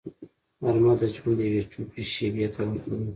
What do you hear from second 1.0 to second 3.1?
ژوند یوې چوپې شیبې ته ورته ده